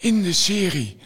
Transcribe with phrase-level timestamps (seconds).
[0.00, 0.96] In de serie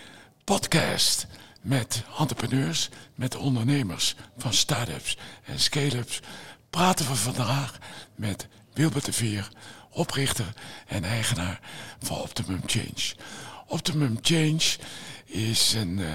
[0.45, 1.27] podcast
[1.63, 6.21] met entrepreneurs, met ondernemers van start-ups en scale-ups
[6.71, 7.79] praten we vandaag
[8.15, 9.49] met Wilbert de Veer,
[9.91, 10.53] oprichter
[10.87, 11.61] en eigenaar
[11.99, 13.15] van Optimum Change.
[13.67, 14.77] Optimum Change
[15.25, 16.13] is een uh,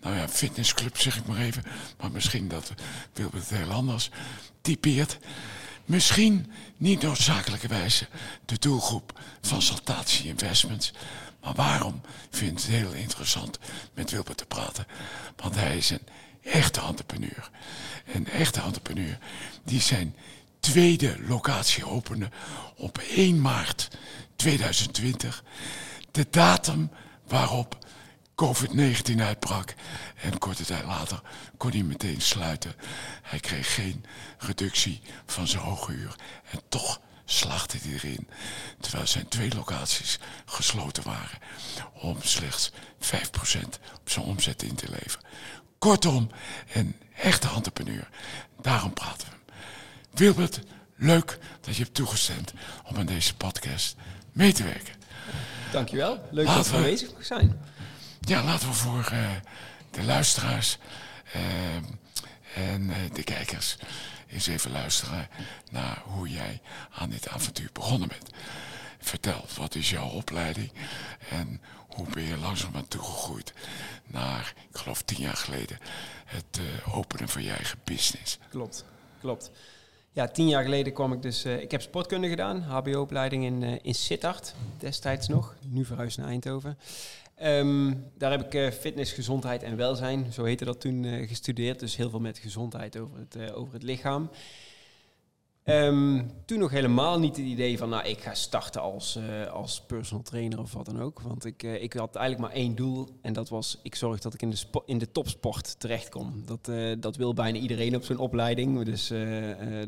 [0.00, 1.64] nou ja, fitnessclub, zeg ik maar even,
[2.00, 2.72] maar misschien dat
[3.12, 4.10] Wilbert het heel anders
[4.60, 5.18] typeert.
[5.84, 8.06] Misschien niet noodzakelijkerwijze
[8.44, 10.92] de doelgroep van Saltatie Investments.
[11.40, 13.58] Maar waarom vind ik het heel interessant
[13.94, 14.86] met Wilbert te praten?
[15.36, 16.06] Want hij is een
[16.42, 17.50] echte entrepreneur.
[18.12, 19.18] Een echte entrepreneur
[19.64, 20.16] die zijn
[20.60, 22.30] tweede locatie opende
[22.76, 23.88] op 1 maart
[24.36, 25.44] 2020.
[26.10, 26.90] De datum
[27.26, 27.78] waarop
[28.44, 29.74] COVID-19 uitbrak.
[30.22, 31.20] En korte tijd later
[31.56, 32.74] kon hij meteen sluiten.
[33.22, 34.04] Hij kreeg geen
[34.38, 36.16] reductie van zijn hoge huur.
[36.50, 38.28] En toch slachtte hij erin.
[38.80, 41.38] Terwijl zijn twee locaties gesloten waren.
[41.92, 42.74] Om slechts 5%
[44.00, 45.26] op zijn omzet in te leveren.
[45.78, 46.30] Kortom,
[46.72, 48.08] een echte entrepreneur.
[48.62, 49.56] Daarom praten we hem.
[50.10, 50.60] Wilbert,
[50.96, 52.52] leuk dat je hebt toegestemd
[52.84, 53.96] om aan deze podcast
[54.32, 54.94] mee te werken.
[55.72, 56.28] Dankjewel.
[56.30, 57.60] Leuk laten dat we aanwezig mag zijn.
[58.20, 59.30] Ja, laten we voor uh,
[59.90, 60.78] de luisteraars
[61.36, 61.42] uh,
[62.74, 63.76] en uh, de kijkers
[64.30, 65.28] eens even luisteren
[65.70, 68.30] naar hoe jij aan dit avontuur begonnen bent.
[68.98, 70.72] Vertel, wat is jouw opleiding
[71.30, 73.52] en hoe ben je langzaam toegegroeid
[74.06, 75.78] naar, ik geloof tien jaar geleden,
[76.24, 76.60] het
[76.92, 78.38] openen van je eigen business.
[78.50, 78.84] Klopt,
[79.20, 79.50] klopt.
[80.12, 81.44] Ja, tien jaar geleden kwam ik dus...
[81.44, 85.54] Uh, ik heb sportkunde gedaan, hbo-opleiding in, uh, in Sittard, destijds nog.
[85.66, 86.78] Nu verhuisd naar Eindhoven.
[87.42, 91.78] Um, daar heb ik uh, fitness, gezondheid en welzijn, zo heette dat toen, gestudeerd.
[91.78, 94.30] Dus heel veel met gezondheid over het, over het lichaam.
[95.64, 99.18] Um, toen nog helemaal niet het idee van, nou, ik ga starten als,
[99.52, 101.20] als personal trainer of wat dan ook.
[101.20, 104.42] Want ik, ik had eigenlijk maar één doel en dat was, ik zorg dat ik
[104.42, 106.42] in de, in de topsport terechtkom.
[106.46, 106.70] Dat,
[107.02, 109.12] dat wil bijna iedereen op zijn opleiding, dus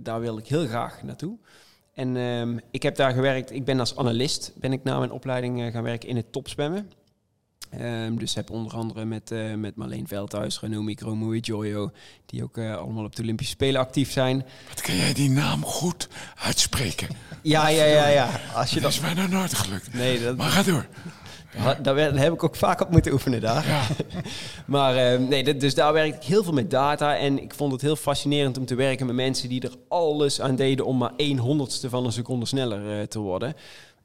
[0.03, 1.39] daar wil ik heel graag naartoe.
[1.95, 5.73] En um, ik heb daar gewerkt, ik ben als analist, ben ik na mijn opleiding
[5.73, 6.91] gaan werken in het topzwemmen.
[7.81, 11.91] Um, dus heb onder andere met, uh, met Marleen Veldhuis, Renomi Kromoei, Joyo,
[12.27, 14.45] die ook uh, allemaal op de Olympische Spelen actief zijn.
[14.69, 16.09] Wat kan jij die naam goed
[16.43, 17.09] uitspreken?
[17.43, 18.31] ja, ja, ja, ja.
[18.55, 19.95] Als je dat, dat is mij nog nooit gelukt.
[19.95, 20.37] Nee, dat...
[20.37, 20.87] Maar ga door.
[21.57, 21.75] Ja.
[21.75, 23.67] Daar, heb ik ook vaak op moeten oefenen daar.
[23.67, 23.83] Ja.
[24.67, 27.17] maar uh, nee, dus daar werkte ik heel veel met data.
[27.17, 30.57] En ik vond het heel fascinerend om te werken met mensen die er alles aan
[30.57, 33.55] deden om maar één honderdste van een seconde sneller uh, te worden.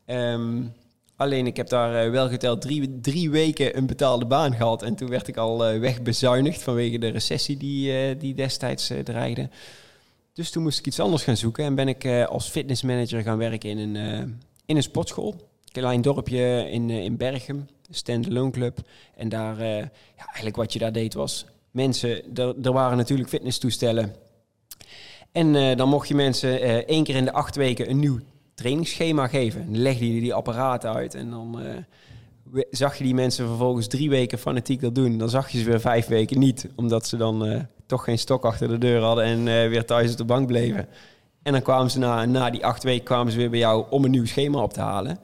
[0.05, 0.73] Um,
[1.17, 4.83] Alleen ik heb daar uh, wel geteld drie, drie weken een betaalde baan gehad.
[4.83, 9.49] En toen werd ik al uh, wegbezuinigd vanwege de recessie die, uh, die destijds dreigde.
[10.33, 11.65] Dus toen moest ik iets anders gaan zoeken.
[11.65, 13.95] En ben ik als fitnessmanager gaan werken in een,
[14.65, 15.31] in een sportschool.
[15.31, 18.79] Een klein dorpje in, in Berchem, een standalone club.
[19.15, 19.89] En daar, ja,
[20.25, 21.45] eigenlijk wat je daar deed was...
[21.71, 24.15] Mensen, er waren natuurlijk fitnesstoestellen.
[25.31, 28.19] En dan mocht je mensen één keer in de acht weken een nieuw
[28.57, 29.71] trainingsschema geven.
[29.71, 31.61] Dan legde je die apparaten uit en dan
[32.53, 35.17] uh, zag je die mensen vervolgens drie weken fanatiek dat doen.
[35.17, 38.45] Dan zag je ze weer vijf weken niet, omdat ze dan uh, toch geen stok
[38.45, 40.87] achter de deur hadden en uh, weer thuis op de bank bleven.
[41.43, 44.03] En dan kwamen ze na, na die acht weken kwamen ze weer bij jou om
[44.03, 45.19] een nieuw schema op te halen.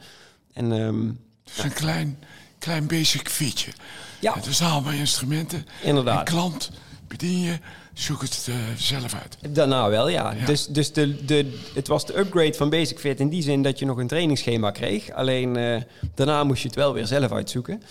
[0.54, 1.20] En, um,
[1.58, 2.20] is een klein,
[2.60, 3.76] klein basic feature.
[4.20, 4.34] Ja.
[4.34, 5.66] Het is allemaal instrumenten.
[5.84, 6.20] Inderdaad.
[6.20, 6.72] En klant
[7.18, 7.60] bedien je
[7.94, 9.56] zoek het uh, zelf uit.
[9.56, 10.32] Daarna wel, ja.
[10.32, 10.46] ja.
[10.46, 13.80] Dus, dus de, de, het was de upgrade van Basic Fit in die zin dat
[13.80, 15.12] je nog een trainingsschema kreeg.
[15.12, 15.82] Alleen uh,
[16.16, 17.82] daarna moest je het wel weer zelf uitzoeken.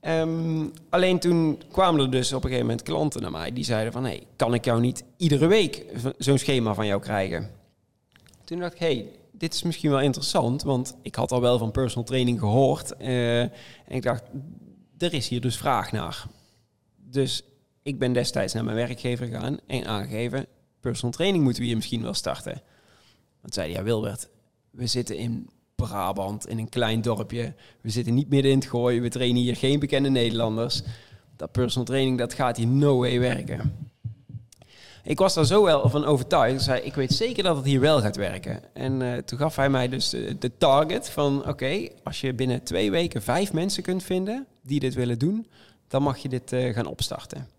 [0.00, 3.92] Um, alleen toen kwamen er dus op een gegeven moment klanten naar mij die zeiden
[3.92, 4.04] van...
[4.04, 5.84] hey, kan ik jou niet iedere week
[6.18, 7.50] zo'n schema van jou krijgen?
[8.44, 11.70] Toen dacht ik, hey, dit is misschien wel interessant, want ik had al wel van
[11.70, 12.92] personal training gehoord.
[13.00, 13.50] Uh, en
[13.88, 14.22] ik dacht,
[14.98, 16.26] er is hier dus vraag naar.
[16.96, 17.42] Dus
[17.86, 20.46] ik ben destijds naar mijn werkgever gegaan en aangegeven,
[20.80, 22.62] personal training moeten we hier misschien wel starten.
[23.40, 24.28] Want zei ja Wilbert,
[24.70, 27.54] we zitten in Brabant, in een klein dorpje.
[27.80, 29.02] We zitten niet midden in het gooien.
[29.02, 30.82] We trainen hier geen bekende Nederlanders.
[31.36, 33.88] Dat personal training, dat gaat hier no way werken.
[35.02, 36.54] Ik was daar zo wel van overtuigd.
[36.54, 38.74] Ik zei, ik weet zeker dat het hier wel gaat werken.
[38.74, 41.48] En uh, toen gaf hij mij dus de, target van...
[41.48, 45.46] oké, als je binnen twee weken vijf mensen kunt vinden die dit willen doen...
[45.88, 47.55] dan mag je dit uh, gaan opstarten.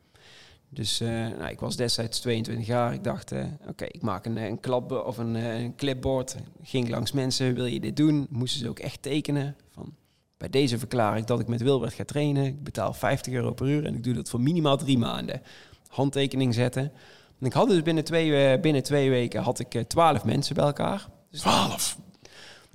[0.69, 2.93] Dus uh, nou, ik was destijds 22 jaar.
[2.93, 6.35] Ik dacht, uh, oké, ik maak een, een klap of een, eh, een, clipboard.
[6.63, 8.27] Ging langs mensen, wil je dit doen?
[8.29, 9.55] Moesten ze ook echt tekenen.
[9.71, 9.93] Van,
[10.37, 12.45] bij deze verklaar ik dat ik met Wilbert ga trainen.
[12.45, 15.41] Ik betaal 50 euro per uur en ik doe dat voor minimaal drie maanden.
[15.87, 16.91] Handtekening zetten.
[17.39, 21.07] En ik had dus binnen twee, binnen twee weken had ik 12 mensen bij elkaar.
[21.31, 21.97] Dus 12?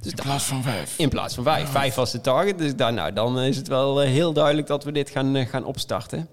[0.03, 0.99] Dus In plaats van vijf.
[0.99, 1.69] in plaats van vijf.
[1.69, 2.59] Vijf was de target.
[2.59, 5.47] Dus daar, nou, dan is het wel eh, heel duidelijk dat we dit gaan, eh,
[5.47, 6.29] gaan opstarten.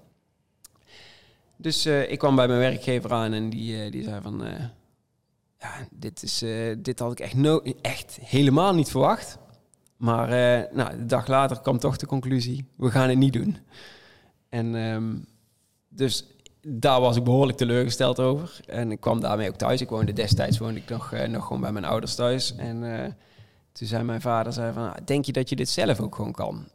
[1.60, 4.44] Dus eh, ik kwam bij mijn werkgever aan en die, eh, die zei van...
[4.44, 4.64] eh,
[5.58, 6.44] ja, dit, is,
[6.78, 9.38] dit had ik echt, no echt helemaal niet verwacht.
[9.96, 10.28] Maar
[10.72, 12.68] nou, de dag later kwam toch de conclusie...
[12.76, 13.56] we gaan het niet doen.
[14.48, 15.16] En ehm,
[15.88, 16.26] dus
[16.62, 18.60] daar was ik behoorlijk teleurgesteld over.
[18.66, 19.80] En ik kwam daarmee ook thuis.
[19.80, 22.56] Ik woonde destijds woonde ik nog, nog gewoon bij mijn ouders thuis.
[22.56, 22.80] En
[23.72, 26.32] toen zei mijn vader, zei van, "Ah, denk je dat je dit zelf ook gewoon
[26.32, 26.68] kan?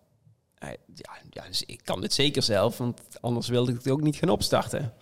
[0.60, 4.02] Hij, ja, ja, dus ik kan dit zeker zelf, want anders wilde ik het ook
[4.02, 4.94] niet gaan opstarten.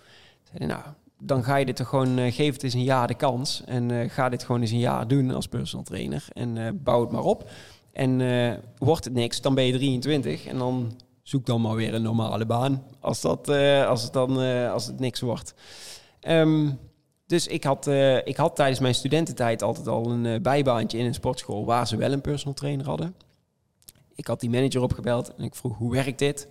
[0.44, 0.84] Zei hij, nou,
[1.20, 3.64] dan ga je dit toch gewoon, eh, geef het eens een jaar de kans.
[3.66, 6.26] En eh, ga dit gewoon eens een jaar doen als personal trainer.
[6.34, 7.50] En eh, bouw het maar op.
[7.92, 11.94] En eh, wordt het niks, dan ben je 23 en dan zoek dan maar weer
[11.94, 12.84] een normale baan.
[13.00, 15.54] Als, dat, eh, als, het, dan, eh, als het niks wordt.
[16.20, 16.70] Ehm,
[17.26, 21.06] dus ik had, eh, ik had tijdens mijn studententijd altijd al een eh, bijbaantje in
[21.06, 23.16] een sportschool waar ze wel een personal trainer hadden.
[24.15, 26.48] Ik had die manager opgebeld en ik vroeg hoe werkt dit?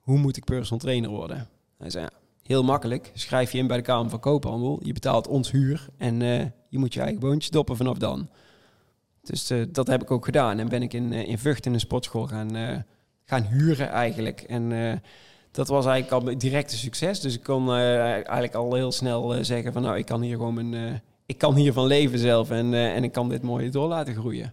[0.00, 1.48] Hoe moet ik personal trainer worden?
[1.78, 2.10] Hij zei, ja,
[2.42, 3.10] heel makkelijk.
[3.14, 4.80] Schrijf je in bij de Kamer van Koophandel.
[4.82, 8.28] Je betaalt ons huur en eh, je moet je eigen boontje doppen vanaf dan.
[9.22, 10.58] Dus eh, dat heb ik ook gedaan.
[10.58, 12.84] En ben ik in, eh, in Vught in een sportschool gaan,
[13.24, 14.40] gaan huren eigenlijk.
[14.40, 15.02] En
[15.50, 17.20] dat was eigenlijk al direct een succes.
[17.20, 21.02] Dus ik kon eigenlijk al heel snel zeggen van nou, ik kan hier gewoon mijn...
[21.26, 24.52] ik kan hiervan leven zelf en, en ik kan dit mooi door laten groeien.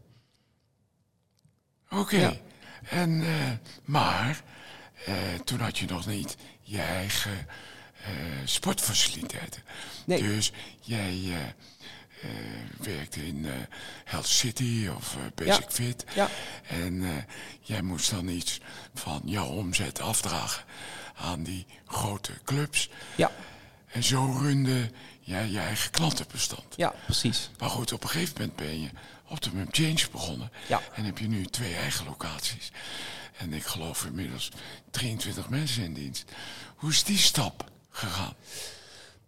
[1.93, 2.39] Oké.
[2.89, 3.51] En, eh,
[3.85, 4.41] maar
[5.05, 5.13] eh,
[5.43, 7.47] toen had je nog niet je eigen
[8.03, 8.09] eh,
[8.45, 9.63] sportfaciliteiten.
[10.05, 10.21] Nee.
[10.21, 10.51] Dus
[10.81, 11.19] jij
[12.77, 13.47] werkte in
[14.03, 15.69] Health City of Basic Ja.
[15.69, 16.05] Fit.
[16.15, 16.29] Ja.
[16.67, 17.25] En
[17.61, 18.59] jij moest dan iets
[18.93, 20.63] van jouw omzet afdragen
[21.15, 22.89] aan die grote clubs.
[23.15, 23.31] Ja,
[23.87, 24.91] En zo runde
[25.21, 26.73] jij je eigen klantenbestand.
[26.75, 27.49] ja precies.
[27.57, 28.89] Maar goed, op een gegeven moment ben je
[29.33, 30.49] Optimum Change begonnen.
[30.67, 30.81] Ja.
[30.95, 32.71] En heb je nu twee eigen locaties.
[33.37, 34.51] En ik geloof inmiddels
[34.91, 36.31] 23 mensen in dienst.
[36.75, 38.33] Hoe is die stap gegaan?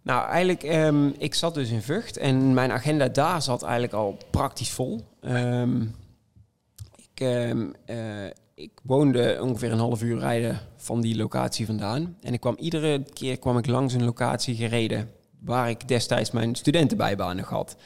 [0.02, 4.18] Nou, eigenlijk, ehm, ik zat dus in Vught en mijn agenda daar zat eigenlijk al
[4.30, 5.04] praktisch vol.
[5.20, 5.82] Ehm,
[6.96, 12.16] ik, ehm, eh, ik woonde ongeveer een half uur rijden van die locatie vandaan.
[12.20, 15.10] En ik kwam iedere keer kwam ik langs een locatie gereden
[15.40, 17.76] waar ik destijds mijn studentenbijbaan nog had.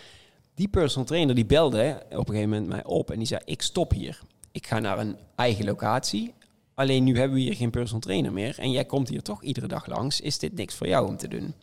[0.61, 3.63] Die personal trainer die belde op een gegeven moment mij op en die zei: Ik
[3.63, 4.21] stop hier.
[4.53, 6.35] Ik ga naar een eigen locatie.
[6.75, 8.59] Alleen nu hebben we hier geen personal trainer meer.
[8.59, 10.21] En jij komt hier toch iedere dag langs.
[10.21, 11.55] Is dit niks voor jou om te doen?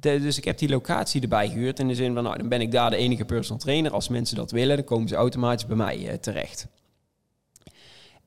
[0.00, 1.78] Eh, Dus ik heb die locatie erbij gehuurd.
[1.78, 3.92] In de zin van, nou, dan ben ik daar de enige personal trainer.
[3.92, 6.66] Als mensen dat willen, dan komen ze automatisch bij mij eh, terecht.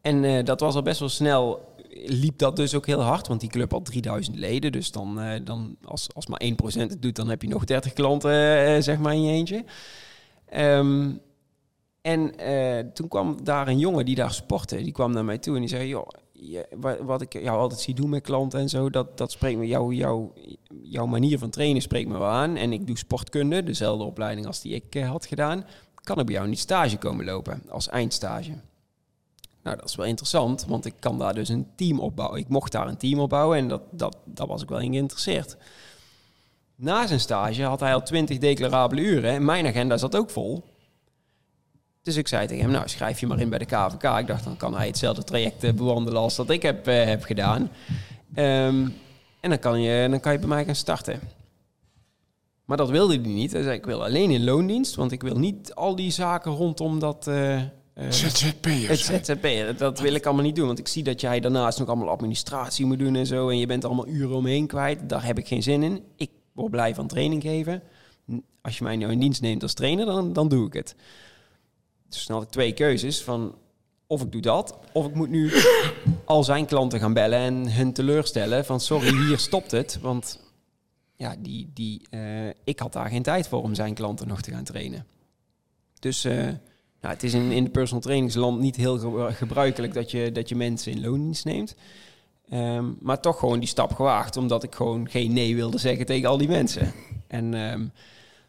[0.01, 1.72] En eh, dat was al best wel snel.
[2.05, 4.71] Liep dat dus ook heel hard, want die club had 3000 leden.
[4.71, 7.93] Dus dan, eh, dan als, als maar 1% het doet, dan heb je nog 30
[7.93, 9.63] klanten, eh, zeg maar, in je eentje.
[10.45, 11.11] Ehm,
[12.01, 14.75] en eh, toen kwam daar een jongen die daar sportte.
[14.75, 17.79] Die kwam naar mij toe en die zei: Joh, je- wa- wat ik jou altijd
[17.79, 20.29] zie doen met klanten en zo, dat, dat spreekt me, jou, jou,
[20.83, 22.55] jouw manier van trainen spreekt me wel aan.
[22.55, 25.65] En ik doe sportkunde, dezelfde opleiding als die ik had gedaan.
[26.03, 28.51] Kan ik bij jou niet stage komen lopen als eindstage?
[29.63, 32.39] Nou, dat is wel interessant, want ik kan daar dus een team opbouwen.
[32.39, 35.57] Ik mocht daar een team opbouwen en dat, dat, daar was ik wel in geïnteresseerd.
[36.75, 40.63] Na zijn stage had hij al 20 declarabele uren en mijn agenda zat ook vol.
[42.01, 44.20] Dus ik zei tegen hem, nou schrijf je maar in bij de KVK.
[44.20, 47.24] Ik dacht, dan kan hij hetzelfde traject eh, bewandelen als dat ik heb, eh, heb
[47.24, 47.72] gedaan.
[48.34, 48.89] Ehm,
[49.39, 51.20] en dan kan, je, dan kan je bij mij gaan starten.
[52.65, 53.51] Maar dat wilde hij niet.
[53.51, 57.00] Hij zei, ik wil alleen in loondienst, want ik wil niet al die zaken rondom
[57.00, 57.27] dat...
[57.93, 59.07] eh, het ZZP'ers.
[59.07, 59.17] hè?
[59.23, 60.67] ZZP, dat wil ik allemaal niet doen.
[60.67, 63.50] Want ik zie dat jij daarnaast nog allemaal administratie moet doen en zo.
[63.50, 65.09] En je bent allemaal uren omheen kwijt.
[65.09, 66.03] Daar heb ik geen zin in.
[66.15, 67.83] Ik word blij van training geven.
[68.62, 70.95] Als je mij nou in dienst neemt als trainer, dan, dan doe ik het.
[72.09, 73.55] Dus dan had ik twee keuzes van...
[74.07, 75.51] Of ik doe dat, of ik moet nu
[76.25, 78.65] al zijn klanten gaan bellen en hun teleurstellen.
[78.65, 80.00] Van sorry, hier stopt het.
[80.01, 80.39] Want
[81.15, 84.51] ja, die, die, eh, ik had daar geen tijd voor om zijn klanten nog te
[84.51, 85.05] gaan trainen.
[86.00, 86.47] Dus eh,
[87.03, 90.50] nou, het is in, in de personal trainingsland niet heel ge- gebruikelijk dat je, dat
[90.50, 91.75] je mensen in loondienst neemt.
[92.50, 96.29] Ehm, maar toch gewoon die stap gewaagd, omdat ik gewoon geen nee wilde zeggen tegen
[96.29, 96.91] al die mensen.
[97.27, 97.86] En, ehm,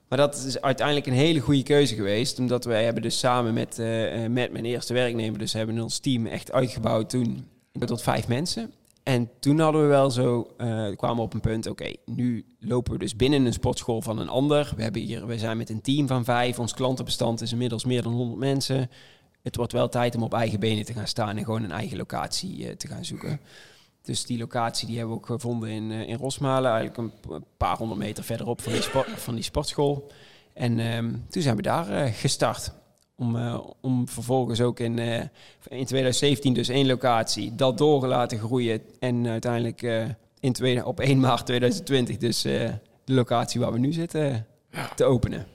[0.08, 3.78] maar dat is uiteindelijk een hele goede keuze geweest, omdat wij hebben dus samen met,
[3.78, 7.46] eh, eh, met mijn eerste werknemer, dus hebben ons team echt uitgebouwd toen
[7.84, 8.72] tot vijf mensen.
[9.04, 12.92] En toen hadden we wel zo, eh, kwamen we op een punt, oké, nu lopen
[12.92, 14.72] we dus binnen een sportschool van een ander.
[14.76, 18.02] We, hebben hier, we zijn met een team van vijf, ons klantenbestand is inmiddels meer
[18.02, 18.90] dan 100 mensen.
[19.42, 21.96] Het wordt wel tijd om op eigen benen te gaan staan en gewoon een eigen
[21.96, 23.40] locatie eh, te gaan zoeken.
[24.02, 27.76] Dus die locatie die hebben we ook gevonden in, eh, in Rosmalen, eigenlijk een paar
[27.76, 28.82] honderd meter verderop van die,
[29.16, 30.10] van die sportschool.
[30.52, 32.72] En ehm, toen zijn we daar gestart.
[33.16, 35.20] Om, eh, om vervolgens ook in, eh,
[35.68, 38.82] in 2017 dus één locatie, dat door laten groeien.
[38.98, 40.04] En uiteindelijk eh,
[40.40, 44.46] in tweede, op 1 maart 2020 dus de locatie waar we nu zitten
[44.94, 45.46] te openen.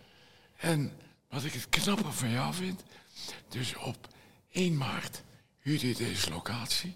[0.58, 0.92] En
[1.30, 2.84] wat ik het knappe van jou vind,
[3.50, 4.08] dus op
[4.52, 5.24] 1 maart
[5.60, 6.96] huurde je deze locatie.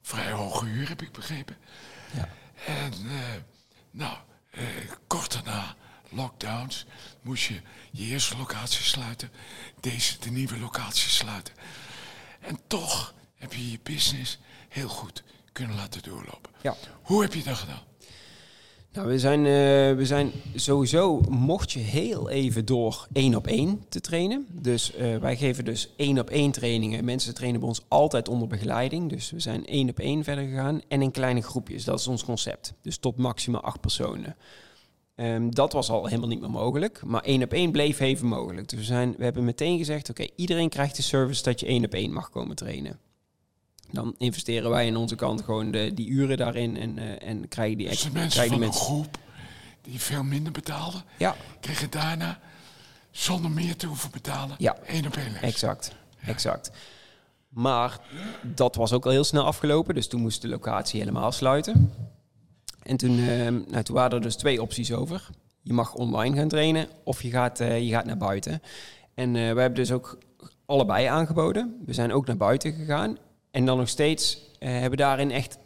[0.00, 1.56] Vrij hoge huur heb ik begrepen.
[2.14, 2.28] Ja.
[2.66, 2.92] En
[3.90, 4.16] nou,
[5.06, 5.76] kort daarna
[6.08, 6.86] lockdowns
[7.22, 7.60] moest je
[7.90, 9.30] je eerste locatie sluiten,
[9.80, 11.54] deze de nieuwe locatie sluiten.
[12.40, 15.22] En toch heb je je business heel goed
[15.52, 16.52] kunnen laten doorlopen.
[16.62, 16.76] Ja.
[17.02, 17.82] Hoe heb je dat gedaan?
[18.96, 19.46] Nou, we zijn, uh,
[19.96, 24.46] we zijn sowieso, mocht je heel even door één op één te trainen.
[24.50, 27.04] Dus uh, wij geven dus één op één trainingen.
[27.04, 29.10] Mensen trainen bij ons altijd onder begeleiding.
[29.10, 30.80] Dus we zijn één op één verder gegaan.
[30.88, 32.72] En in kleine groepjes, dat is ons concept.
[32.82, 34.36] Dus tot maximaal acht personen.
[35.16, 37.04] Um, dat was al helemaal niet meer mogelijk.
[37.04, 38.68] Maar één op één bleef even mogelijk.
[38.68, 41.84] Dus we, zijn, we hebben meteen gezegd: oké, iedereen krijgt de service dat je één
[41.84, 42.98] op één mag komen trainen.
[43.90, 47.78] Dan investeren wij aan onze kant gewoon de, die uren daarin en, uh, en krijgen
[47.78, 48.20] die dus extra.
[48.20, 49.18] mensen van een groep
[49.82, 51.36] die veel minder betaalden, ja.
[51.60, 52.40] kregen daarna
[53.10, 54.76] zonder meer te hoeven betalen ja.
[54.86, 55.40] één op één les.
[55.40, 55.92] Exact,
[56.24, 56.70] exact.
[57.48, 58.00] Maar
[58.42, 61.92] dat was ook al heel snel afgelopen, dus toen moest de locatie helemaal sluiten.
[62.86, 65.28] En toen, uh, nou, waren er dus twee opties over.
[65.62, 68.62] Je mag online gaan trainen of je gaat, uh, je gaat naar buiten.
[69.14, 70.18] En uh, we hebben dus ook
[70.66, 71.82] allebei aangeboden.
[71.86, 73.18] We zijn ook naar buiten gegaan.
[73.50, 75.58] En dan nog steeds uh, hebben daarin echt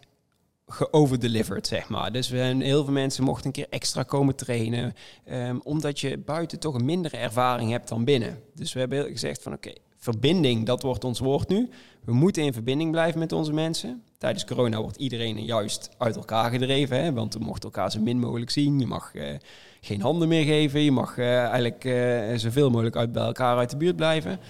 [0.66, 2.12] geoverdelivered, zeg maar.
[2.12, 4.94] Dus we, heel veel mensen mochten een keer extra komen trainen.
[5.30, 8.42] Um, omdat je buiten toch een mindere ervaring hebt dan binnen.
[8.54, 11.68] Dus we hebben gezegd van oké, verbinding, dat wordt ons woord nu.
[12.04, 14.02] We moeten in verbinding blijven met onze mensen.
[14.18, 18.18] Tijdens corona wordt iedereen juist uit elkaar gedreven, hè, want we mochten elkaar zo min
[18.18, 18.78] mogelijk zien.
[18.78, 19.34] Je mag uh,
[19.80, 23.70] geen handen meer geven, je mag uh, eigenlijk uh, zoveel mogelijk uit, bij elkaar uit
[23.70, 24.40] de buurt blijven.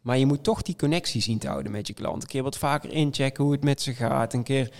[0.00, 2.22] Maar je moet toch die connectie zien te houden met je klant.
[2.22, 4.34] Een keer wat vaker inchecken hoe het met ze gaat.
[4.34, 4.72] Een keer,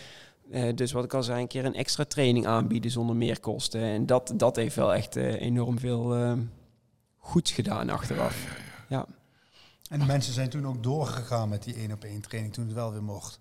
[0.74, 3.80] dus wat ik al zei, een keer een extra training aanbieden zonder meer kosten.
[3.80, 6.36] En dat, dat heeft wel echt enorm veel
[7.16, 8.46] goeds gedaan achteraf.
[8.88, 9.06] ja.
[9.90, 12.74] En de mensen zijn toen ook doorgegaan met die één op één training toen het
[12.74, 13.38] wel weer mocht.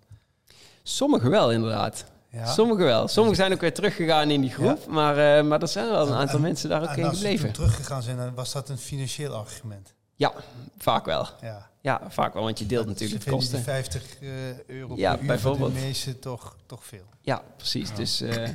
[0.82, 2.04] Sommigen wel, inderdaad.
[2.30, 2.46] Ja.
[2.46, 3.08] Sommigen wel.
[3.08, 4.86] Sommigen zijn ook weer teruggegaan in die groep.
[4.86, 7.48] Maar, uh, maar er zijn wel een aantal mensen daar ook in gebleven.
[7.48, 9.94] Als ze teruggegaan zijn, dan was dat een financieel argument.
[10.14, 10.32] Ja,
[10.78, 11.28] vaak wel.
[11.40, 13.62] Ja, ja vaak wel, want je deelt natuurlijk het kosten.
[13.62, 15.74] 50 uh, eh, euro ja, per uur bijvoorbeeld.
[15.74, 17.04] de meeste toch, toch veel.
[17.20, 17.94] Ja, precies.
[17.94, 18.48] Dus uh,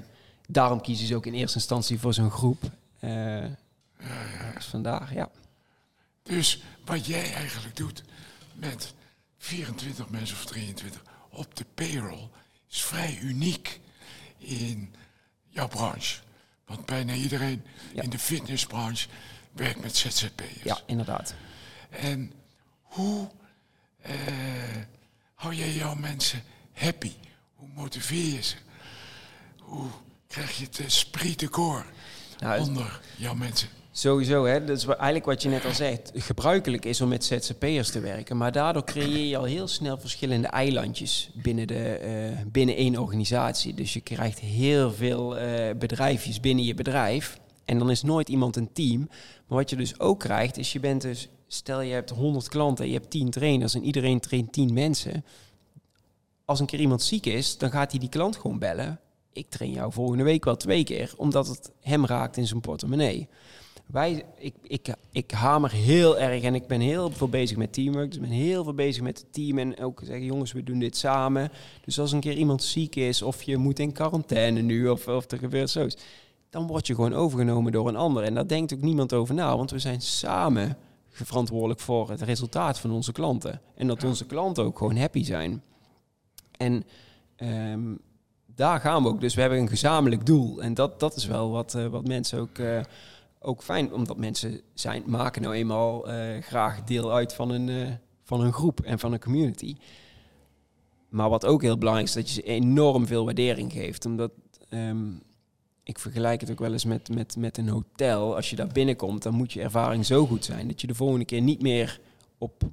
[0.47, 2.61] daarom kiezen ze ook in eerste instantie voor zo'n groep.
[4.53, 5.29] Dus vandaag, ja.
[6.29, 8.03] Dus wat jij eigenlijk doet
[8.53, 8.94] met
[9.38, 12.29] 24 mensen of 23 op de payroll
[12.70, 13.79] is vrij uniek
[14.38, 14.96] in
[15.50, 16.20] jouw branche.
[16.65, 19.08] Want bijna iedereen in de fitnessbranche
[19.51, 20.63] werkt met ZZP'ers.
[20.63, 21.36] Ja, inderdaad.
[21.89, 22.34] En
[22.82, 23.29] hoe
[24.05, 24.12] uh,
[25.36, 27.13] hou jij jouw mensen happy?
[27.55, 28.55] Hoe motiveer je ze?
[29.60, 29.89] Hoe
[30.27, 31.86] krijg je het esprit de corps
[32.38, 33.70] nou, onder jouw mensen?
[33.97, 34.63] Sowieso, hè?
[34.63, 36.11] dat is eigenlijk wat je net al zegt.
[36.13, 40.47] Gebruikelijk is om met ZZP'ers te werken, maar daardoor creëer je al heel snel verschillende
[40.47, 43.73] eilandjes binnen, de, uh, binnen één organisatie.
[43.73, 47.39] Dus je krijgt heel veel uh, bedrijfjes binnen je bedrijf.
[47.65, 48.99] En dan is nooit iemand een team.
[49.47, 52.87] Maar wat je dus ook krijgt, is je bent dus, stel je hebt 100 klanten,
[52.87, 55.25] je hebt 10 trainers en iedereen traint 10 mensen.
[56.45, 58.99] Als een keer iemand ziek is, dan gaat hij die klant gewoon bellen.
[59.33, 63.29] Ik train jou volgende week wel twee keer, omdat het hem raakt in zijn portemonnee
[63.85, 68.07] wij, ik, ik, ik hamer heel erg en ik ben heel veel bezig met teamwork.
[68.07, 70.79] Dus ik ben heel veel bezig met het team en ook zeggen, jongens, we doen
[70.79, 71.51] dit samen.
[71.85, 75.31] Dus als een keer iemand ziek is of je moet in quarantaine nu of, of
[75.31, 75.97] er gebeurt zoiets,
[76.49, 78.23] dan word je gewoon overgenomen door een ander.
[78.23, 80.77] En daar denkt ook niemand over na, want we zijn samen
[81.09, 83.61] verantwoordelijk voor het resultaat van onze klanten.
[83.75, 85.61] En dat onze klanten ook gewoon happy zijn.
[86.57, 86.83] En
[87.35, 87.95] ehm,
[88.45, 89.21] daar gaan we ook.
[89.21, 90.61] Dus we hebben een gezamenlijk doel.
[90.61, 92.57] En dat, dat is wel wat, uh, wat mensen ook...
[92.57, 92.79] Uh,
[93.45, 97.87] ook fijn, omdat mensen zijn, maken nou eenmaal uh, graag deel uit van een, uh,
[98.23, 99.75] van een groep en van een community.
[101.09, 104.05] Maar wat ook heel belangrijk is, dat je ze enorm veel waardering geeft.
[104.05, 104.31] Omdat
[104.69, 105.21] um,
[105.83, 108.35] ik vergelijk het ook wel eens met, met, met een hotel.
[108.35, 111.25] Als je daar binnenkomt, dan moet je ervaring zo goed zijn dat je de volgende
[111.25, 111.99] keer niet meer
[112.37, 112.63] op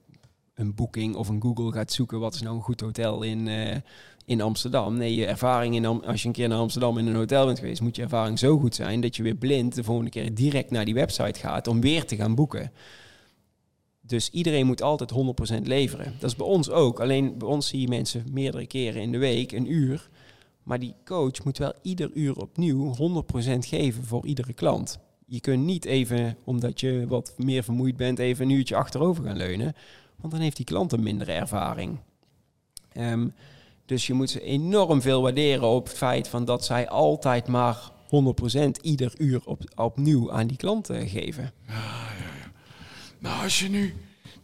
[0.55, 3.77] een boeking of een Google gaat zoeken wat is nou een goed hotel in, uh,
[4.25, 4.97] in Amsterdam.
[4.97, 7.81] Nee, je ervaring in als je een keer naar Amsterdam in een hotel bent geweest,
[7.81, 10.85] moet je ervaring zo goed zijn dat je weer blind de volgende keer direct naar
[10.85, 12.73] die website gaat om weer te gaan boeken.
[14.01, 15.13] Dus iedereen moet altijd
[15.61, 16.15] 100% leveren.
[16.19, 17.01] Dat is bij ons ook.
[17.01, 20.11] Alleen bij ons zie je mensen meerdere keren in de week, een uur.
[20.63, 22.99] Maar die coach moet wel ieder uur opnieuw 100%
[23.59, 24.99] geven voor iedere klant.
[25.27, 29.37] je kunt niet even, omdat je wat meer vermoeid bent, even een uurtje achterover gaan
[29.37, 29.75] leunen.
[30.23, 31.99] Want dan heeft die klant een mindere ervaring.
[32.93, 33.29] Ehm,
[33.87, 37.91] dus je moet ze enorm veel waarderen op het feit van dat zij altijd maar
[38.07, 41.53] 100% ieder uur op, opnieuw aan die klant eh, geven.
[41.67, 41.75] Ja,
[42.19, 42.53] ja, ja.
[43.19, 43.95] Nou, als je nu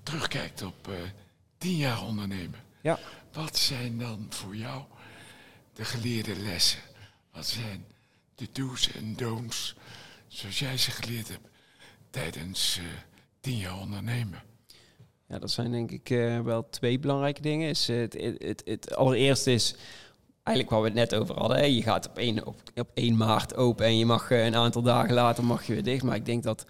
[0.02, 0.94] terugkijkt op eh
[1.58, 2.60] tien jaar ondernemen.
[2.80, 2.98] Ja.
[3.32, 4.82] Wat zijn dan voor jou
[5.72, 6.80] de geleerde lessen?
[7.32, 7.84] Wat zijn
[8.34, 9.74] de do's en don'ts
[10.26, 11.48] zoals jij ze geleerd hebt
[12.10, 12.84] tijdens eh
[13.40, 14.42] tien jaar ondernemen?
[15.28, 17.68] Ja, dat zijn denk ik eh, wel twee belangrijke dingen.
[17.68, 19.74] Is, eh, het, het, het, het allereerste is
[20.48, 21.74] eigenlijk waar we het net over hadden.
[21.74, 24.82] Je gaat op 1, op, op 1 maart open en je mag eh, een aantal
[24.82, 26.02] dagen later mag je weer dicht.
[26.02, 26.66] Maar ik denk dat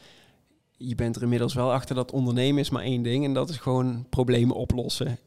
[0.76, 3.24] je bent er inmiddels wel achter dat ondernemen is maar één ding.
[3.24, 5.18] En dat is gewoon problemen oplossen.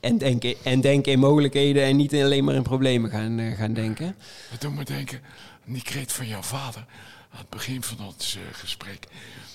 [0.00, 3.72] En denken, en denken in mogelijkheden en niet alleen maar in problemen gaan, eh, gaan
[3.72, 4.16] denken.
[4.50, 5.20] Dat doet me denken
[5.64, 6.86] die kreet van jouw vader
[7.30, 9.06] aan het begin van ons gesprek.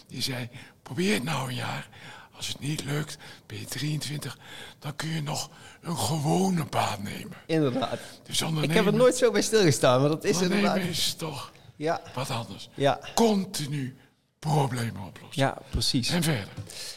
[0.08, 0.50] Die zei,
[0.84, 1.90] probeer het nou een jaar.
[2.38, 4.38] Als het niet lukt, ben je 23,
[4.80, 5.50] dan kun je nog
[5.82, 7.38] een gewone baan nemen.
[7.46, 8.00] Inderdaad.
[8.24, 10.78] Dus ondernemen, Ik heb er nooit zo bij stilgestaan, maar dat is inderdaad...
[10.78, 12.70] is toch Ja, wat anders.
[12.74, 13.96] ja, Continu
[14.40, 15.42] problemen oplossen.
[15.44, 16.10] ja, precies.
[16.10, 16.48] En verder.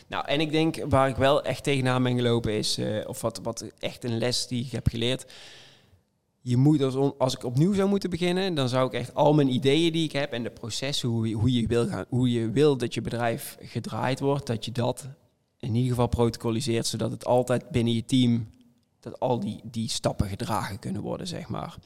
[0.07, 3.41] Nou, en ik denk waar ik wel echt tegenaan ben gelopen is, eh, of wat,
[3.43, 5.33] wat echt een les die ik heb geleerd.
[6.43, 9.35] Je moet als, on- als ik opnieuw zou moeten beginnen, dan zou ik echt al
[9.35, 12.31] mijn ideeën die ik heb en de processen, hoe, je- hoe, je wil gaan, hoe
[12.31, 15.09] je wil dat je bedrijf gedraaid wordt, dat je dat
[15.61, 18.49] in ieder geval protocoliseert, zodat het altijd binnen je team,
[19.01, 21.77] dat al die, die stappen gedragen kunnen worden, zeg maar.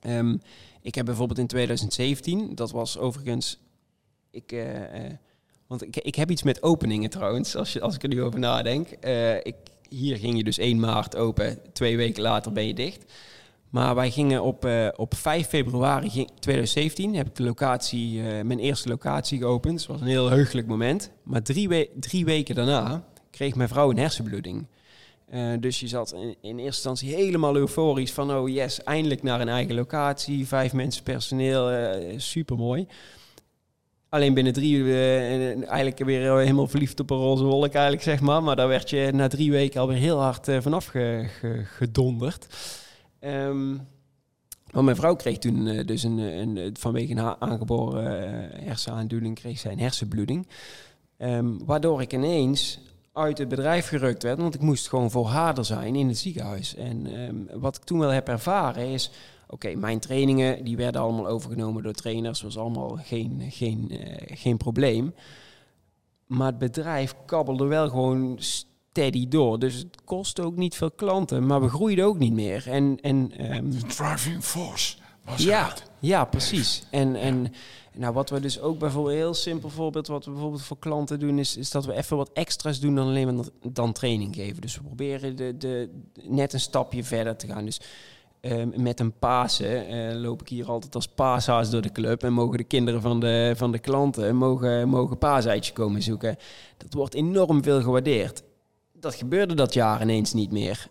[0.00, 0.36] Ehm,
[0.82, 3.58] ik heb bijvoorbeeld in 2017, dat was overigens,
[4.30, 5.12] ik, eh, eh,
[5.66, 8.38] want ik, ik heb iets met openingen trouwens, als, je, als ik er nu over
[8.38, 8.88] nadenk.
[8.88, 9.54] Eh, ik,
[9.88, 13.12] hier ging je dus 1 maart open, twee weken later ben je dicht.
[13.74, 18.44] Maar wij gingen op, eh, op 5 februari ging- 2017, heb ik de locatie, eh,
[18.44, 19.78] mijn eerste locatie geopend.
[19.78, 21.10] Het was een heel heugelijk moment.
[21.22, 24.66] Maar drie, we- drie weken daarna kreeg mijn vrouw een hersenbloeding.
[25.28, 29.48] Eh, dus je zat in, eerste instantie helemaal euforisch van, oh yes, eindelijk naar een
[29.48, 31.70] eigen locatie, vijf mensen personeel,
[32.16, 32.86] super mooi.
[34.08, 34.94] Alleen binnen drie uur
[35.64, 38.42] eigenlijk weer helemaal verliefd op een roze wolk eigenlijk, zeg maar.
[38.42, 42.46] Maar daar werd je na drie weken alweer heel hard vanaf ge- ge- gedonderd.
[44.74, 48.04] Maar mijn vrouw kreeg toen eh, dus een, een, vanwege een aangeboren
[48.64, 50.46] hersenaandoening kreeg zij een hersenbloeding.
[51.16, 52.80] Ehm, waardoor ik ineens
[53.12, 56.74] uit het bedrijf gerukt werd, want ik moest gewoon voor haar zijn in het ziekenhuis.
[56.74, 59.10] En ehm, wat ik toen wel heb ervaren is,
[59.46, 64.56] oké, mijn trainingen die werden allemaal overgenomen door trainers, was allemaal geen, geen, eh, geen
[64.56, 65.14] probleem.
[66.26, 68.38] Maar het bedrijf kabbelde wel gewoon
[68.94, 69.58] steady door.
[69.58, 72.68] Dus het kostte ook niet veel klanten, maar we groeiden ook niet meer.
[72.68, 76.86] En, en ehm, De driving force was ja, ja, precies.
[76.90, 77.52] En, en
[77.96, 81.38] nou, wat we dus ook bijvoorbeeld, heel simpel voorbeeld, wat we bijvoorbeeld voor klanten doen,
[81.38, 84.60] is, is dat we even wat extra's doen dan alleen maar dan training geven.
[84.60, 85.90] Dus we proberen de, de,
[86.22, 87.64] net een stapje verder te gaan.
[87.64, 87.80] Dus
[88.40, 92.32] ehm, met een Pasen eh, loop ik hier altijd als paashaas door de club en
[92.32, 96.36] mogen de kinderen van de, van de klanten mogen, mogen paaseitje komen zoeken.
[96.76, 98.42] Dat wordt enorm veel gewaardeerd.
[99.04, 100.88] Dat gebeurde dat jaar ineens niet meer.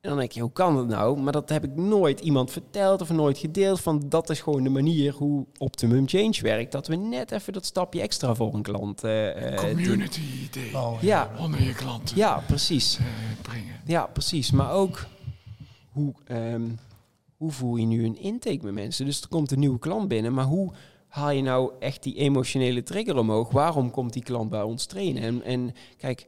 [0.00, 1.18] En dan denk je, hoe kan dat nou?
[1.20, 3.80] Maar dat heb ik nooit iemand verteld of nooit gedeeld.
[3.80, 6.72] Van dat is gewoon de manier hoe Optimum Change werkt.
[6.72, 9.70] Dat we net even dat stapje extra voor een klant eh, eh, doen.
[9.70, 10.76] Community idee.
[10.76, 12.98] Oh, Ja, Onder je klanten ja, precies.
[12.98, 13.04] eh,
[13.42, 13.80] brengen.
[13.86, 14.50] Ja, precies.
[14.50, 15.06] Maar ook
[15.92, 16.68] hoe, ehm,
[17.36, 19.06] hoe voer je nu een intake met mensen?
[19.06, 20.72] Dus er komt een nieuwe klant binnen, maar hoe
[21.08, 23.50] haal je nou echt die emotionele trigger omhoog?
[23.50, 25.22] Waarom komt die klant bij ons trainen?
[25.22, 26.26] En, en kijk,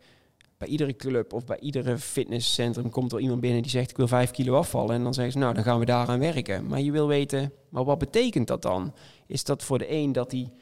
[0.58, 4.08] bij iedere club of bij iedere fitnesscentrum komt er iemand binnen die zegt ik wil
[4.08, 4.94] vijf kilo afvallen.
[4.94, 6.66] En dan zeggen ze nou, dan gaan we daaraan werken.
[6.66, 8.94] Maar je wil weten, maar wat betekent dat dan?
[9.26, 10.52] Is dat voor de een dat hij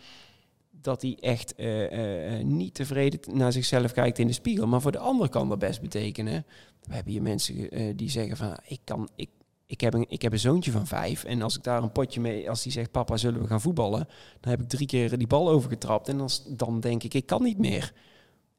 [0.83, 4.67] dat hij echt eh, eh, eh, niet tevreden naar zichzelf kijkt in de spiegel.
[4.67, 6.47] Maar voor de ander kan dat best betekenen.
[6.83, 9.29] We hebben hier mensen die zeggen van ik kan, ik,
[9.67, 11.25] ik, heb een, ik heb een zoontje van vijf.
[11.25, 14.09] En als ik daar een potje mee, als die zegt papa zullen we gaan voetballen,
[14.41, 16.09] dan heb ik drie keer die bal overgetrapt.
[16.09, 17.93] En dan, dan denk ik ik kan niet meer.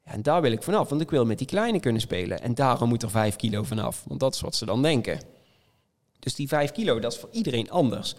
[0.04, 2.40] En daar wil ik vanaf, want ik wil met die kleine kunnen spelen.
[2.40, 5.20] En daarom moet er vijf kilo vanaf, want dat is wat ze dan denken.
[6.18, 8.16] Dus die vijf kilo, dat is voor iedereen anders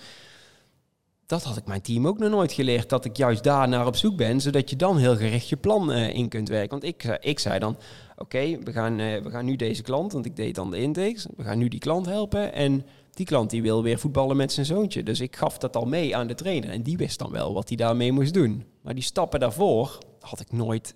[1.25, 2.89] dat had ik mijn team ook nog nooit geleerd.
[2.89, 5.91] Dat ik juist daar naar op zoek ben, zodat je dan heel gericht je plan
[5.91, 6.69] eh, in kunt werken.
[6.69, 7.77] Want ik, zei- ik zei dan,
[8.17, 11.27] oké, we, gaan, eh, we gaan nu deze klant, want ik deed dan de intakes.
[11.35, 14.65] We gaan nu die klant helpen en die klant die wil weer voetballen met zijn
[14.65, 15.03] zoontje.
[15.03, 17.67] Dus ik gaf dat al mee aan de trainer en die wist dan wel wat
[17.67, 18.65] hij daarmee moest doen.
[18.81, 20.95] Maar die stappen daarvoor had ik nooit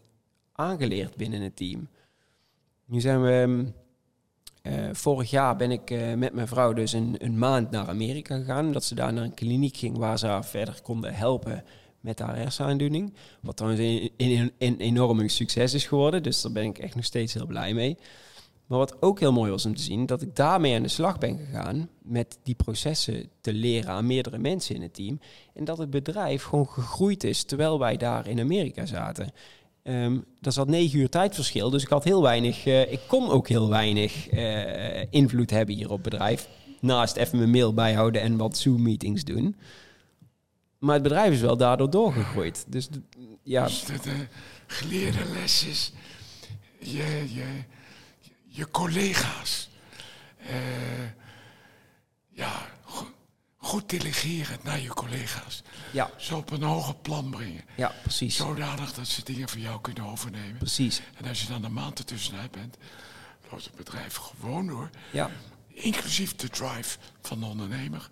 [0.60, 1.88] aangeleerd binnen het team.
[2.86, 3.32] Nu zijn we...
[3.32, 3.66] ehm,
[4.62, 8.38] eh, vorig jaar ben ik eh, met mijn vrouw dus een, een maand naar Amerika
[8.38, 8.66] gegaan.
[8.66, 11.64] Omdat ze daar naar een kliniek ging waar ze haar verder konden helpen
[12.00, 13.14] met haar hersenaandoening.
[13.42, 16.24] Wat trouwens een, een, een enorm succes is geworden.
[16.24, 17.98] Dus daar ben ik echt nog steeds heel blij mee.
[18.66, 21.18] Maar wat ook heel mooi was om te zien, dat ik daarmee aan de slag
[21.18, 25.20] ben gegaan met die processen te leren aan meerdere mensen in het team.
[25.54, 29.32] En dat het bedrijf gewoon gegroeid is terwijl wij daar in Amerika zaten.
[29.90, 33.48] Um, dat zat negen uur tijdverschil, dus ik had heel weinig, uh, ik kon ook
[33.48, 36.48] heel weinig uh, invloed hebben hier op het bedrijf.
[36.82, 39.56] Naast even mijn mail bijhouden en wat Zoom-meetings doen.
[40.80, 42.66] Maar het bedrijf is wel daardoor doorgegroeid.
[42.68, 42.90] Dus
[43.44, 43.66] ja.
[43.66, 44.28] De
[44.68, 45.94] geleerde lesjes,
[46.80, 47.64] je, je,
[48.48, 49.70] je collega's.
[52.30, 52.70] Ja,
[53.60, 55.62] goed delegeren naar je collega's.
[55.92, 56.10] Ja.
[56.18, 57.64] Zo op een hoger plan brengen.
[57.76, 58.36] Ja, precies.
[58.36, 60.58] Zodanig dat ze dingen van jou kunnen overnemen.
[60.58, 61.02] Precies.
[61.18, 62.78] En als je dan een maand ertussenuit bent,
[63.52, 64.90] loopt het bedrijf gewoon door.
[65.12, 65.30] Ja.
[65.68, 68.10] Inclusief de drive van de ondernemer.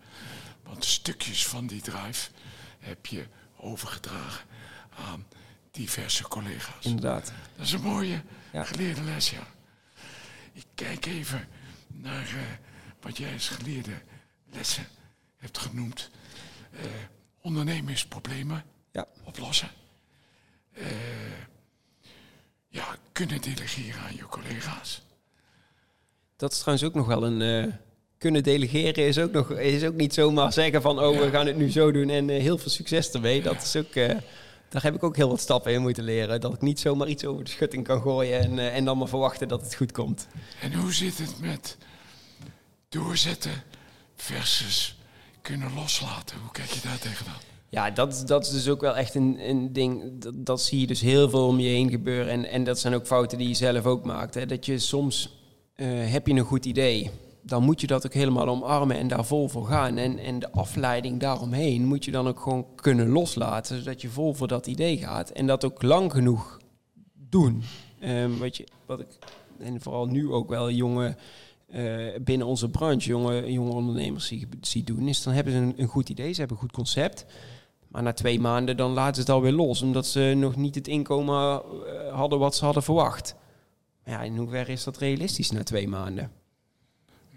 [0.64, 2.30] Want stukjes van die drive
[2.80, 4.46] heb je overgedragen
[4.90, 5.26] aan
[5.72, 6.86] diverse collega's.
[6.86, 7.32] Inderdaad.
[7.56, 8.22] Dat is een mooie
[8.54, 8.64] ja.
[8.64, 9.48] geleerde les, ja.
[10.54, 11.48] Ik kijk even
[11.88, 12.42] naar uh,
[13.02, 14.02] wat jij als geleerde
[14.52, 14.88] lessen
[15.38, 16.10] hebt genoemd.
[16.74, 16.80] Uh,
[17.42, 19.06] ondernemingsproblemen ja.
[19.24, 19.70] oplossen.
[20.78, 20.86] Uh,
[22.68, 25.02] ja, kunnen delegeren aan je collega's.
[26.36, 27.74] Dat is trouwens ook nog wel een...
[28.18, 31.00] kunnen delegeren is ook, nog, is ook niet zomaar zeggen van...
[31.00, 31.20] oh, ja.
[31.20, 33.38] we gaan het nu zo doen en heel veel succes ermee.
[33.38, 33.44] Ja.
[33.44, 33.94] Dat is ook...
[34.70, 36.42] daar heb ik ook heel wat stappen in moeten leren.
[36.42, 39.08] Dat ik niet zomaar iets over de schutting kan gooien en, uh, en dan maar
[39.08, 40.28] verwachten dat het goed komt.
[40.62, 41.78] En hoe zit het met
[42.90, 43.64] doorzetten
[44.16, 44.97] versus
[45.48, 46.38] kunnen loslaten?
[46.42, 47.40] Hoe kijk je daar tegenaan?
[47.70, 50.22] Ja, dat, dat is dus ook wel echt een, een ding.
[50.22, 52.32] Dat, dat zie je dus heel veel om je heen gebeuren.
[52.32, 54.34] En, en dat zijn ook fouten die je zelf ook maakt.
[54.34, 54.46] Hè.
[54.46, 55.40] Dat je soms
[55.76, 57.10] uh, heb je een goed idee.
[57.42, 59.98] Dan moet je dat ook helemaal omarmen en daar vol voor gaan.
[59.98, 63.78] En, en de afleiding daaromheen moet je dan ook gewoon kunnen loslaten.
[63.78, 65.30] Zodat je vol voor dat idee gaat.
[65.30, 66.60] En dat ook lang genoeg
[67.30, 67.64] doen.
[68.04, 69.08] Um, wat, je, wat ik,
[69.60, 71.16] en vooral nu ook wel jonge
[71.76, 75.88] uh, binnen onze branche, jonge, jonge ondernemers zie, zie doen, is dan hebben ze een,
[75.88, 77.26] goed idee, ze hebben een goed concept.
[77.88, 80.88] Maar na twee maanden dan laten ze het alweer los, omdat ze nog niet het
[80.88, 83.36] inkomen uh, hadden wat ze hadden verwacht.
[84.06, 86.32] Ja, in hoeverre is dat realistisch na twee maanden?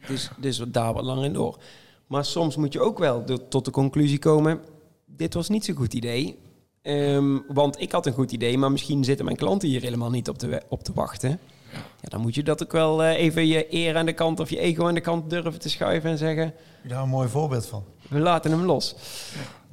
[0.06, 1.58] Dus, dus daar wat lang in door.
[2.06, 4.60] Maar soms moet je ook wel tot de conclusie komen,
[5.06, 6.38] dit was niet zo'n goed idee.
[6.82, 10.28] Um, want ik had een goed idee, maar misschien zitten mijn klanten hier helemaal niet
[10.28, 11.38] op te, op te wachten.
[11.72, 14.50] Ja, dan moet je dat ook wel uh, even je eer aan de kant of
[14.50, 16.54] je ego aan de kant durven te schuiven en zeggen...
[16.82, 17.84] Daar een mooi voorbeeld van.
[18.08, 18.94] We laten hem los.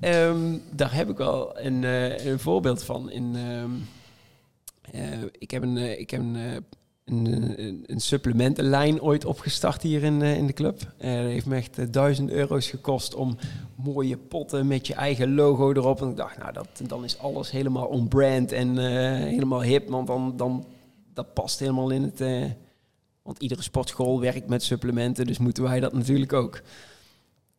[0.01, 3.12] Um, daar heb ik wel een, uh, een voorbeeld van.
[3.12, 3.88] In, um,
[4.95, 6.65] uh, ik heb een, ik heb een,
[7.05, 10.79] een, een, supplementenlijn ooit opgestart hier in, in de club.
[10.79, 13.38] dat heeft me echt duizend euro's gekost om
[13.75, 16.01] mooie potten met je eigen logo erop.
[16.01, 18.77] En ik dacht, nou, dat, dan is alles helemaal on-brand en
[19.23, 19.89] helemaal hip.
[19.89, 20.65] Want dan, dan
[21.17, 22.21] dat past helemaal in het.
[22.21, 22.45] Uh,
[23.23, 26.62] want iedere sportschool werkt met supplementen, dus moeten wij dat natuurlijk ook.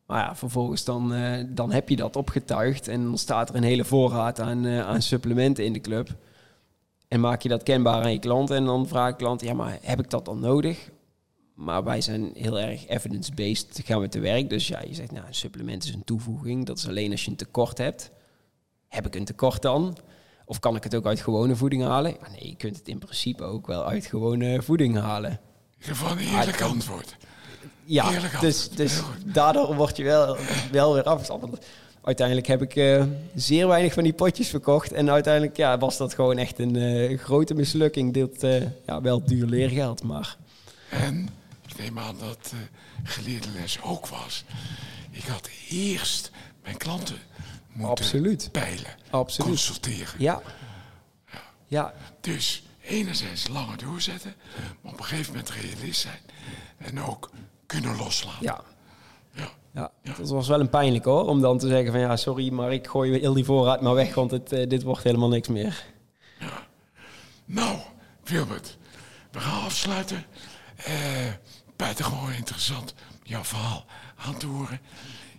[0.05, 3.63] Maar ja, vervolgens dan, uh, dan heb je dat opgetuigd en dan staat er een
[3.63, 6.15] hele voorraad aan, uh, aan supplementen in de club.
[7.07, 9.77] En maak je dat kenbaar aan je klant en dan vraagt de klant, ja, maar
[9.81, 10.89] heb ik dat dan nodig?
[11.53, 14.49] Maar wij zijn heel erg evidence-based, gaan we te werk.
[14.49, 16.65] Dus ja, je zegt, nou, een supplement is een toevoeging.
[16.65, 18.11] Dat is alleen als je een tekort hebt.
[18.87, 19.97] Heb ik een tekort dan?
[20.49, 22.15] Of kan ik het ook uit gewone voeding halen?
[22.31, 25.39] Nee, je kunt het in principe ook wel uit gewone voeding halen.
[25.79, 27.15] Gewoon een eerlijk antwoord.
[27.83, 28.77] Ja, Eerlijk dus, antwoord.
[28.77, 29.01] dus
[29.33, 30.37] daardoor word je wel,
[30.71, 31.65] wel weer afgestapt.
[32.03, 33.03] Uiteindelijk heb ik uh,
[33.35, 34.91] zeer weinig van die potjes verkocht.
[34.91, 38.13] En uiteindelijk ja, was dat gewoon echt een uh, grote mislukking.
[38.13, 40.37] Dit uh, ja, wel duur leergeld, maar...
[40.89, 41.29] En
[41.67, 42.53] ik neem aan dat
[43.03, 44.43] geleerde les ook was.
[45.11, 46.31] Ik had eerst
[46.63, 47.17] mijn klanten
[47.71, 48.49] moeten Absoluut.
[48.51, 49.49] peilen, Absoluut.
[49.49, 50.13] consulteren.
[50.17, 50.41] Ja.
[51.31, 51.41] Ja.
[51.67, 51.93] ja.
[52.21, 54.35] Dus enerzijds langer doorzetten,
[54.81, 56.19] maar op een gegeven moment realist zijn.
[56.77, 57.29] En ook
[57.65, 58.43] kunnen loslaten.
[58.45, 58.61] Ja.
[59.73, 59.91] Ja.
[60.03, 62.73] Ja, dat was wel een pijnlijk hoor, om dan te zeggen van ja, sorry, maar
[62.73, 65.85] ik gooi heel die voorraad maar weg, want het, uh, dit wordt helemaal niks meer.
[66.39, 66.67] Ja.
[67.45, 67.79] Nou,
[68.23, 68.77] Wilbert,
[69.31, 70.25] we gaan afsluiten.
[70.87, 71.33] Uh,
[71.75, 74.79] buitengewoon interessant jouw verhaal aan te horen.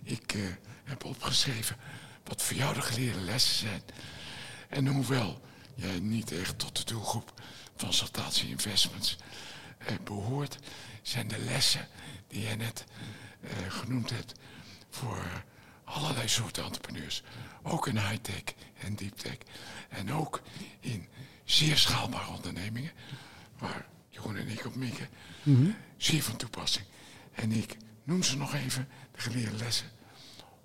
[0.03, 0.43] Ik uh,
[0.83, 1.75] heb opgeschreven
[2.23, 3.81] wat voor jou de geleerde lessen zijn.
[4.69, 5.41] En hoewel
[5.75, 7.41] jij niet echt tot de doelgroep
[7.75, 9.17] van Saltatie Investments
[9.81, 10.57] uh, behoort,
[11.01, 11.87] zijn de lessen
[12.27, 12.85] die jij net
[13.43, 14.33] uh, genoemd hebt
[14.89, 15.43] voor
[15.83, 17.23] allerlei soorten entrepreneurs.
[17.63, 18.43] Ook in high-tech
[18.77, 19.37] en deep-tech.
[19.89, 20.41] En ook
[20.79, 21.07] in
[21.43, 22.91] zeer schaalbare ondernemingen,
[23.57, 25.09] waar Jeroen en ik op mikken,
[25.43, 25.75] mm -hmm.
[25.97, 26.85] zeer van toepassing.
[27.33, 29.91] En ik noem ze nog even, de geleerde lessen.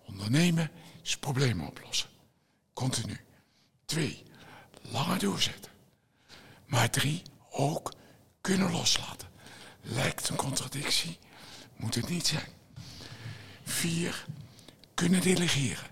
[0.04, 0.70] Ondernemen
[1.06, 2.08] is problemen oplossen.
[2.72, 3.20] continu.
[3.84, 4.22] Twee,
[4.82, 5.72] langer doorzetten.
[6.66, 7.92] Maar drie, ook
[8.40, 9.28] kunnen loslaten.
[9.82, 11.18] Lijkt een contradictie,
[11.76, 12.48] moet het niet zijn.
[13.64, 14.26] Vier,
[14.94, 15.86] kunnen delegeren.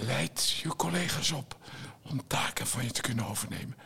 [0.00, 1.58] Leid je collega's op
[2.02, 3.76] om taken van je te kunnen overnemen.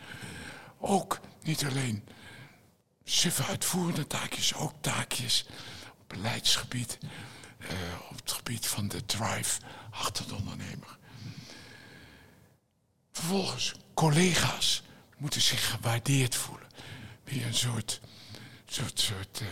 [0.78, 2.04] Ook niet alleen
[3.04, 5.46] suffe uitvoerende taakjes, ook taakjes
[5.98, 6.98] op beleidsgebied,
[7.58, 7.68] eh,
[8.10, 9.60] op het gebied van de drive
[9.94, 10.98] achter de ondernemer.
[13.12, 14.82] Vervolgens, collega's
[15.16, 16.68] moeten zich gewaardeerd voelen.
[17.24, 18.00] Weer een soort,
[18.66, 19.46] soort, soort eh,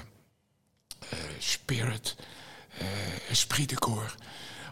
[1.18, 2.16] eh, spirit,
[2.78, 4.14] eh, esprit de corps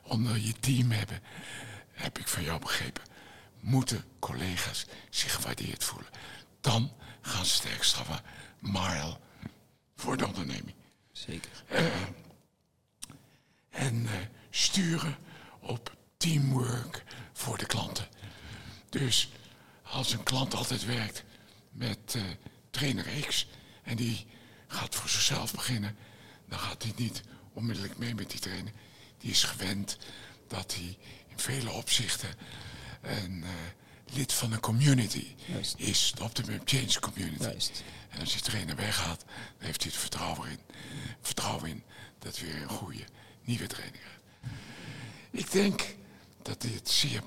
[0.02, 1.22] onder je team hebben.
[1.92, 3.02] Heb ik van jou begrepen.
[3.60, 6.10] Moeten collega's zich gewaardeerd voelen.
[6.60, 8.22] Dan gaan ze het extra
[8.58, 9.18] mile
[9.96, 10.74] voor de onderneming.
[11.12, 11.50] Zeker.
[13.70, 14.08] En
[14.50, 15.16] sturen
[15.60, 18.08] op teamwork voor de klanten.
[18.88, 19.30] Dus
[19.82, 21.24] als een klant altijd werkt
[21.70, 22.22] met eh,
[22.70, 23.46] trainer X
[23.82, 24.26] en die
[24.66, 25.96] gaat voor zichzelf beginnen,
[26.48, 28.72] dan gaat hij niet onmiddellijk mee met die trainer.
[29.18, 29.98] Die is gewend
[30.48, 32.34] dat hij in vele opzichten
[33.02, 33.50] een eh,
[34.14, 35.74] lid van een community Juist.
[35.78, 37.42] is, de Optimum Change Community.
[37.42, 37.82] Juist.
[38.08, 39.24] En als die trainer weggaat,
[39.58, 40.58] dan heeft hij het vertrouwen in.
[41.20, 41.82] Vertrouwen in
[42.18, 43.04] dat weer een goede
[43.44, 44.18] nieuwe trainer.
[45.30, 45.94] Ik denk
[46.42, 47.20] dat dit zeer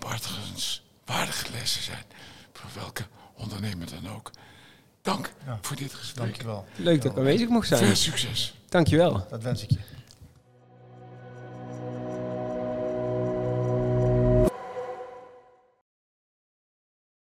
[1.06, 2.04] waardige lessen zijn.
[2.54, 4.32] Voor welke ondernemer dan ook.
[5.02, 5.60] Dank Ja.
[5.62, 6.26] voor dit gesprek.
[6.26, 6.66] Dankjewel.
[6.76, 7.86] Leuk dat ik aanwezig mocht zijn.
[7.86, 8.54] Veel succes.
[8.70, 9.28] Dankjewel.
[9.30, 9.78] Dat wens ik je.